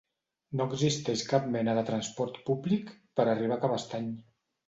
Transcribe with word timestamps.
No 0.59 0.65
existeix 0.75 1.25
cap 1.33 1.43
mena 1.57 1.75
de 1.81 1.83
transport 1.91 2.41
públic 2.49 2.89
per 3.19 3.27
arribar 3.35 3.59
a 3.61 3.63
Cabestany. 3.67 4.09